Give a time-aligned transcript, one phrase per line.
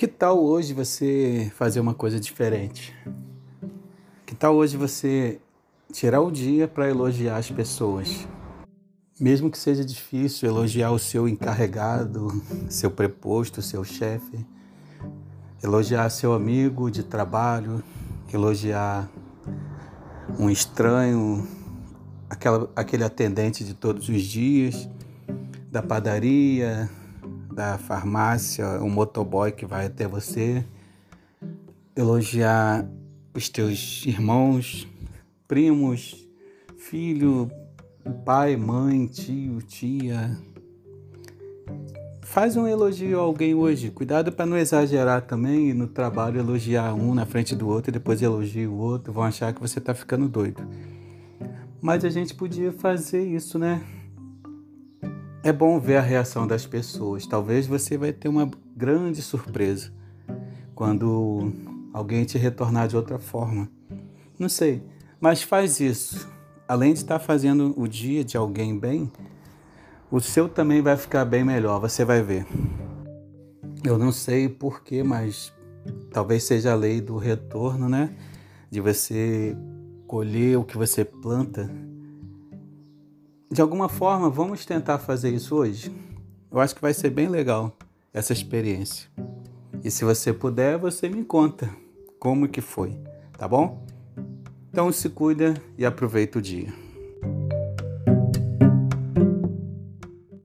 [0.00, 2.96] Que tal hoje você fazer uma coisa diferente?
[4.24, 5.38] Que tal hoje você
[5.92, 8.26] tirar o dia para elogiar as pessoas?
[9.20, 12.28] Mesmo que seja difícil elogiar o seu encarregado,
[12.70, 14.46] seu preposto, seu chefe,
[15.62, 17.84] elogiar seu amigo de trabalho,
[18.32, 19.06] elogiar
[20.38, 21.46] um estranho,
[22.30, 24.88] aquela, aquele atendente de todos os dias,
[25.70, 26.88] da padaria,
[27.60, 30.64] da farmácia, um motoboy que vai até você,
[31.94, 32.88] elogiar
[33.34, 34.88] os teus irmãos,
[35.46, 36.26] primos,
[36.78, 37.50] filho,
[38.24, 40.38] pai, mãe, tio, tia.
[42.22, 43.90] Faz um elogio a alguém hoje.
[43.90, 48.22] Cuidado para não exagerar também no trabalho elogiar um na frente do outro e depois
[48.22, 49.12] elogia o outro.
[49.12, 50.66] Vão achar que você está ficando doido.
[51.78, 53.82] Mas a gente podia fazer isso, né?
[55.42, 57.26] É bom ver a reação das pessoas.
[57.26, 59.90] Talvez você vai ter uma grande surpresa
[60.74, 61.50] quando
[61.94, 63.70] alguém te retornar de outra forma.
[64.38, 64.82] Não sei,
[65.18, 66.28] mas faz isso.
[66.68, 69.10] Além de estar fazendo o dia de alguém bem,
[70.10, 72.46] o seu também vai ficar bem melhor, você vai ver.
[73.82, 75.52] Eu não sei porquê, mas
[76.12, 78.14] talvez seja a lei do retorno, né?
[78.70, 79.56] De você
[80.06, 81.70] colher o que você planta
[83.52, 85.92] de alguma forma, vamos tentar fazer isso hoje?
[86.52, 87.76] Eu acho que vai ser bem legal
[88.14, 89.10] essa experiência.
[89.82, 91.68] E se você puder, você me conta
[92.18, 92.96] como que foi,
[93.36, 93.84] tá bom?
[94.70, 96.72] Então se cuida e aproveita o dia.